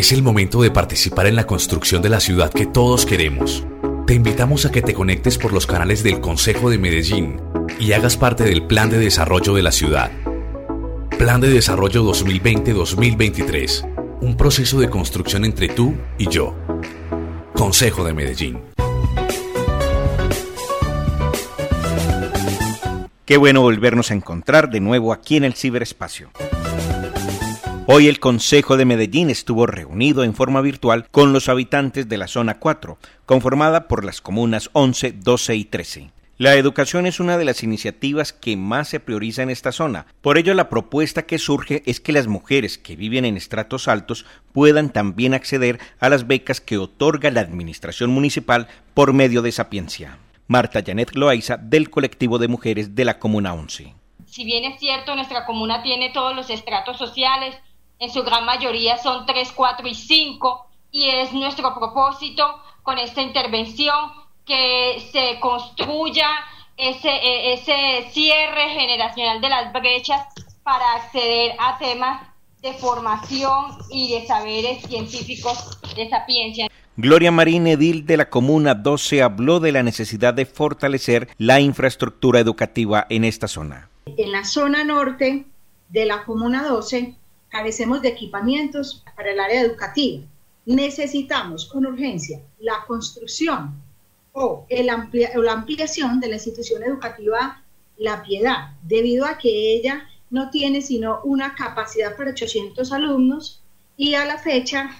Es 0.00 0.12
el 0.12 0.22
momento 0.22 0.62
de 0.62 0.70
participar 0.70 1.26
en 1.26 1.36
la 1.36 1.46
construcción 1.46 2.00
de 2.00 2.08
la 2.08 2.20
ciudad 2.20 2.50
que 2.50 2.64
todos 2.64 3.04
queremos. 3.04 3.66
Te 4.06 4.14
invitamos 4.14 4.64
a 4.64 4.72
que 4.72 4.80
te 4.80 4.94
conectes 4.94 5.36
por 5.36 5.52
los 5.52 5.66
canales 5.66 6.02
del 6.02 6.22
Consejo 6.22 6.70
de 6.70 6.78
Medellín 6.78 7.38
y 7.78 7.92
hagas 7.92 8.16
parte 8.16 8.44
del 8.44 8.66
Plan 8.66 8.88
de 8.88 8.96
Desarrollo 8.96 9.52
de 9.52 9.62
la 9.62 9.72
ciudad. 9.72 10.10
Plan 11.18 11.42
de 11.42 11.50
Desarrollo 11.50 12.02
2020-2023. 12.04 14.18
Un 14.22 14.38
proceso 14.38 14.80
de 14.80 14.88
construcción 14.88 15.44
entre 15.44 15.68
tú 15.68 15.94
y 16.16 16.30
yo. 16.30 16.56
Consejo 17.52 18.02
de 18.02 18.14
Medellín. 18.14 18.58
Qué 23.26 23.36
bueno 23.36 23.60
volvernos 23.60 24.10
a 24.10 24.14
encontrar 24.14 24.70
de 24.70 24.80
nuevo 24.80 25.12
aquí 25.12 25.36
en 25.36 25.44
el 25.44 25.52
ciberespacio. 25.52 26.30
Hoy 27.92 28.06
el 28.06 28.20
Consejo 28.20 28.76
de 28.76 28.84
Medellín 28.84 29.30
estuvo 29.30 29.66
reunido 29.66 30.22
en 30.22 30.32
forma 30.32 30.60
virtual 30.60 31.08
con 31.10 31.32
los 31.32 31.48
habitantes 31.48 32.08
de 32.08 32.18
la 32.18 32.28
Zona 32.28 32.60
4, 32.60 32.98
conformada 33.26 33.88
por 33.88 34.04
las 34.04 34.20
comunas 34.20 34.70
11, 34.74 35.10
12 35.10 35.56
y 35.56 35.64
13. 35.64 36.10
La 36.38 36.54
educación 36.54 37.06
es 37.06 37.18
una 37.18 37.36
de 37.36 37.44
las 37.44 37.64
iniciativas 37.64 38.32
que 38.32 38.56
más 38.56 38.86
se 38.86 39.00
prioriza 39.00 39.42
en 39.42 39.50
esta 39.50 39.72
zona. 39.72 40.06
Por 40.20 40.38
ello, 40.38 40.54
la 40.54 40.68
propuesta 40.68 41.26
que 41.26 41.38
surge 41.38 41.82
es 41.84 41.98
que 41.98 42.12
las 42.12 42.28
mujeres 42.28 42.78
que 42.78 42.94
viven 42.94 43.24
en 43.24 43.36
estratos 43.36 43.88
altos 43.88 44.24
puedan 44.52 44.90
también 44.90 45.34
acceder 45.34 45.80
a 45.98 46.08
las 46.08 46.28
becas 46.28 46.60
que 46.60 46.78
otorga 46.78 47.32
la 47.32 47.40
Administración 47.40 48.10
Municipal 48.10 48.68
por 48.94 49.12
medio 49.14 49.42
de 49.42 49.50
Sapiencia. 49.50 50.16
Marta 50.46 50.80
Janet 50.86 51.16
Loaiza, 51.16 51.56
del 51.56 51.90
colectivo 51.90 52.38
de 52.38 52.46
mujeres 52.46 52.94
de 52.94 53.04
la 53.04 53.18
Comuna 53.18 53.52
11. 53.52 53.94
Si 54.26 54.44
bien 54.44 54.62
es 54.62 54.78
cierto, 54.78 55.16
nuestra 55.16 55.44
comuna 55.44 55.82
tiene 55.82 56.10
todos 56.10 56.36
los 56.36 56.50
estratos 56.50 56.96
sociales, 56.98 57.56
en 58.00 58.10
su 58.10 58.22
gran 58.24 58.44
mayoría 58.46 58.96
son 58.96 59.26
3, 59.26 59.52
4 59.54 59.86
y 59.86 59.94
5, 59.94 60.66
y 60.90 61.08
es 61.08 61.32
nuestro 61.32 61.74
propósito 61.74 62.60
con 62.82 62.98
esta 62.98 63.20
intervención 63.20 63.94
que 64.46 65.06
se 65.12 65.38
construya 65.38 66.26
ese, 66.76 67.10
e, 67.10 67.52
ese 67.52 68.10
cierre 68.10 68.70
generacional 68.70 69.40
de 69.42 69.48
las 69.50 69.72
brechas 69.72 70.22
para 70.62 70.94
acceder 70.94 71.54
a 71.58 71.78
temas 71.78 72.26
de 72.62 72.72
formación 72.72 73.76
y 73.90 74.12
de 74.14 74.26
saberes 74.26 74.82
científicos 74.86 75.78
de 75.94 76.08
sapiencia. 76.08 76.68
Gloria 76.96 77.30
Marín 77.30 77.66
Edil 77.66 78.06
de 78.06 78.16
la 78.16 78.30
Comuna 78.30 78.74
12 78.74 79.22
habló 79.22 79.60
de 79.60 79.72
la 79.72 79.82
necesidad 79.82 80.32
de 80.34 80.46
fortalecer 80.46 81.28
la 81.36 81.60
infraestructura 81.60 82.40
educativa 82.40 83.06
en 83.10 83.24
esta 83.24 83.46
zona. 83.46 83.90
En 84.06 84.32
la 84.32 84.44
zona 84.44 84.84
norte 84.84 85.44
de 85.90 86.06
la 86.06 86.24
Comuna 86.24 86.66
12 86.66 87.19
carecemos 87.50 88.00
de 88.02 88.08
equipamientos 88.08 89.04
para 89.16 89.32
el 89.32 89.40
área 89.40 89.60
educativa. 89.60 90.24
Necesitamos 90.66 91.66
con 91.66 91.86
urgencia 91.86 92.40
la 92.58 92.84
construcción 92.86 93.74
o 94.32 94.66
la 94.70 95.52
ampliación 95.52 96.20
de 96.20 96.28
la 96.28 96.34
institución 96.36 96.82
educativa 96.82 97.62
La 97.98 98.22
Piedad, 98.22 98.70
debido 98.82 99.26
a 99.26 99.36
que 99.38 99.74
ella 99.74 100.08
no 100.30 100.50
tiene 100.50 100.80
sino 100.80 101.20
una 101.24 101.54
capacidad 101.54 102.16
para 102.16 102.30
800 102.30 102.92
alumnos 102.92 103.60
y 103.96 104.14
a 104.14 104.24
la 104.24 104.38
fecha 104.38 104.90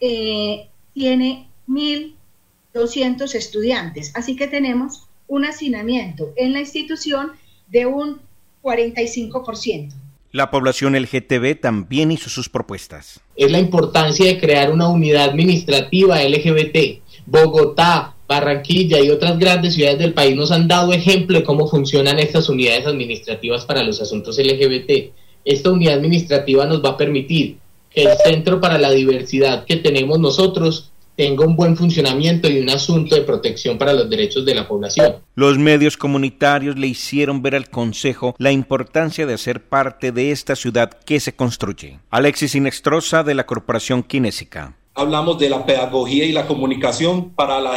eh, 0.00 0.68
tiene 0.92 1.48
1.200 1.68 3.34
estudiantes. 3.34 4.12
Así 4.16 4.36
que 4.36 4.48
tenemos 4.48 5.06
un 5.28 5.44
hacinamiento 5.44 6.32
en 6.36 6.52
la 6.52 6.60
institución 6.60 7.32
de 7.68 7.86
un 7.86 8.20
45%. 8.62 9.92
La 10.30 10.50
población 10.50 10.94
LGTB 10.94 11.58
también 11.58 12.12
hizo 12.12 12.28
sus 12.28 12.50
propuestas. 12.50 13.20
Es 13.34 13.50
la 13.50 13.58
importancia 13.58 14.26
de 14.26 14.38
crear 14.38 14.70
una 14.70 14.88
unidad 14.88 15.30
administrativa 15.30 16.22
LGBT. 16.22 17.00
Bogotá, 17.24 18.14
Barranquilla 18.28 19.00
y 19.00 19.08
otras 19.08 19.38
grandes 19.38 19.74
ciudades 19.74 19.98
del 19.98 20.12
país 20.12 20.36
nos 20.36 20.52
han 20.52 20.68
dado 20.68 20.92
ejemplo 20.92 21.38
de 21.38 21.44
cómo 21.44 21.66
funcionan 21.66 22.18
estas 22.18 22.50
unidades 22.50 22.86
administrativas 22.86 23.64
para 23.64 23.82
los 23.82 24.02
asuntos 24.02 24.38
LGBT. 24.38 25.14
Esta 25.46 25.70
unidad 25.70 25.94
administrativa 25.94 26.66
nos 26.66 26.84
va 26.84 26.90
a 26.90 26.96
permitir 26.98 27.56
que 27.90 28.02
el 28.02 28.18
Centro 28.18 28.60
para 28.60 28.76
la 28.76 28.90
Diversidad 28.90 29.64
que 29.64 29.76
tenemos 29.76 30.18
nosotros 30.18 30.90
tenga 31.18 31.44
un 31.44 31.56
buen 31.56 31.76
funcionamiento 31.76 32.48
y 32.48 32.60
un 32.60 32.70
asunto 32.70 33.16
de 33.16 33.22
protección 33.22 33.76
para 33.76 33.92
los 33.92 34.08
derechos 34.08 34.46
de 34.46 34.54
la 34.54 34.68
población. 34.68 35.16
Los 35.34 35.58
medios 35.58 35.96
comunitarios 35.96 36.78
le 36.78 36.86
hicieron 36.86 37.42
ver 37.42 37.56
al 37.56 37.70
Consejo 37.70 38.36
la 38.38 38.52
importancia 38.52 39.26
de 39.26 39.36
ser 39.36 39.64
parte 39.64 40.12
de 40.12 40.30
esta 40.30 40.54
ciudad 40.54 40.92
que 40.92 41.18
se 41.18 41.34
construye. 41.34 41.98
Alexis 42.10 42.54
Inextrosa 42.54 43.24
de 43.24 43.34
la 43.34 43.46
Corporación 43.46 44.04
Kinésica. 44.04 44.76
Hablamos 44.94 45.40
de 45.40 45.50
la 45.50 45.66
pedagogía 45.66 46.24
y 46.24 46.30
la 46.30 46.46
comunicación 46.46 47.30
para 47.30 47.60
la, 47.60 47.76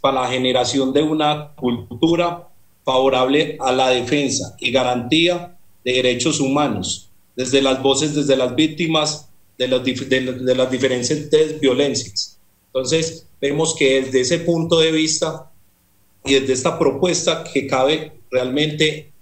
para 0.00 0.20
la 0.22 0.28
generación 0.28 0.92
de 0.92 1.02
una 1.02 1.54
cultura 1.56 2.50
favorable 2.84 3.56
a 3.58 3.72
la 3.72 3.88
defensa 3.88 4.54
y 4.60 4.70
garantía 4.70 5.56
de 5.84 5.92
derechos 5.92 6.38
humanos, 6.38 7.10
desde 7.34 7.60
las 7.62 7.82
voces, 7.82 8.14
desde 8.14 8.36
las 8.36 8.54
víctimas 8.54 9.28
de, 9.58 9.66
los, 9.66 9.82
de 9.84 10.54
las 10.54 10.70
diferentes 10.70 11.58
violencias 11.60 12.35
entonces, 12.76 13.26
vemos 13.40 13.74
que 13.74 14.02
desde 14.02 14.20
ese 14.20 14.38
punto 14.40 14.78
de 14.78 14.92
vista 14.92 15.50
y 16.26 16.34
desde 16.34 16.52
esta 16.52 16.78
propuesta 16.78 17.42
que 17.42 17.66
cabe 17.66 18.12
realmente 18.30 19.12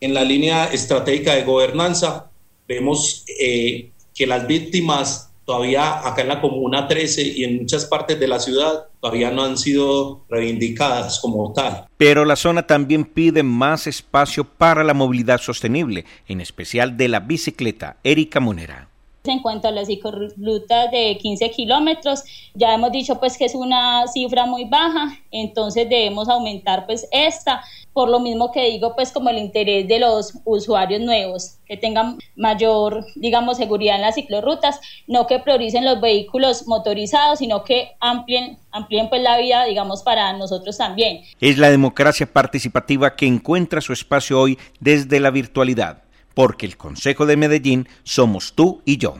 en 0.00 0.14
la 0.14 0.24
línea 0.24 0.64
estratégica 0.72 1.36
de 1.36 1.44
gobernanza, 1.44 2.32
vemos 2.66 3.24
eh, 3.38 3.92
que 4.12 4.26
las 4.26 4.48
víctimas 4.48 5.30
todavía 5.44 6.04
acá 6.04 6.22
en 6.22 6.28
la 6.28 6.40
Comuna 6.40 6.88
13 6.88 7.22
y 7.22 7.44
en 7.44 7.58
muchas 7.58 7.84
partes 7.84 8.18
de 8.18 8.26
la 8.26 8.40
ciudad 8.40 8.86
todavía 9.00 9.30
no 9.30 9.44
han 9.44 9.58
sido 9.58 10.24
reivindicadas 10.28 11.20
como 11.20 11.52
tal. 11.52 11.86
Pero 11.96 12.24
la 12.24 12.34
zona 12.34 12.66
también 12.66 13.04
pide 13.04 13.44
más 13.44 13.86
espacio 13.86 14.42
para 14.42 14.82
la 14.82 14.92
movilidad 14.92 15.40
sostenible, 15.40 16.04
en 16.26 16.40
especial 16.40 16.96
de 16.96 17.06
la 17.06 17.20
bicicleta. 17.20 17.98
Erika 18.02 18.40
Monera. 18.40 18.88
En 19.26 19.40
cuanto 19.40 19.68
a 19.68 19.70
las 19.70 19.86
ciclorutas 19.86 20.90
de 20.90 21.16
15 21.18 21.50
kilómetros, 21.50 22.24
ya 22.52 22.74
hemos 22.74 22.92
dicho 22.92 23.18
pues 23.18 23.38
que 23.38 23.46
es 23.46 23.54
una 23.54 24.06
cifra 24.06 24.44
muy 24.44 24.66
baja, 24.66 25.18
entonces 25.30 25.88
debemos 25.88 26.28
aumentar 26.28 26.84
pues 26.84 27.08
esta, 27.10 27.64
por 27.94 28.10
lo 28.10 28.20
mismo 28.20 28.52
que 28.52 28.68
digo 28.68 28.94
pues 28.94 29.12
como 29.12 29.30
el 29.30 29.38
interés 29.38 29.88
de 29.88 29.98
los 29.98 30.34
usuarios 30.44 31.00
nuevos, 31.00 31.56
que 31.64 31.78
tengan 31.78 32.18
mayor, 32.36 33.02
digamos, 33.16 33.56
seguridad 33.56 33.96
en 33.96 34.02
las 34.02 34.16
ciclorrutas, 34.16 34.78
no 35.06 35.26
que 35.26 35.38
prioricen 35.38 35.86
los 35.86 36.02
vehículos 36.02 36.66
motorizados, 36.66 37.38
sino 37.38 37.64
que 37.64 37.92
amplien, 38.00 38.58
amplíen 38.72 39.08
pues 39.08 39.22
la 39.22 39.38
vida, 39.38 39.64
digamos, 39.64 40.02
para 40.02 40.34
nosotros 40.34 40.76
también. 40.76 41.22
Es 41.40 41.56
la 41.56 41.70
democracia 41.70 42.30
participativa 42.30 43.16
que 43.16 43.26
encuentra 43.26 43.80
su 43.80 43.94
espacio 43.94 44.38
hoy 44.38 44.58
desde 44.80 45.18
la 45.18 45.30
virtualidad 45.30 46.03
porque 46.34 46.66
el 46.66 46.76
Consejo 46.76 47.26
de 47.26 47.36
Medellín 47.36 47.88
somos 48.02 48.52
tú 48.54 48.82
y 48.84 48.98
yo. 48.98 49.16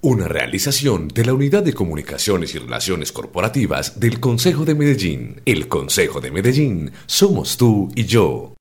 Una 0.00 0.28
realización 0.28 1.08
de 1.08 1.24
la 1.24 1.34
Unidad 1.34 1.64
de 1.64 1.72
Comunicaciones 1.72 2.54
y 2.54 2.58
Relaciones 2.58 3.10
Corporativas 3.10 3.98
del 3.98 4.20
Consejo 4.20 4.64
de 4.64 4.76
Medellín. 4.76 5.40
El 5.44 5.66
Consejo 5.66 6.20
de 6.20 6.30
Medellín 6.30 6.92
somos 7.06 7.56
tú 7.56 7.90
y 7.96 8.04
yo. 8.04 8.52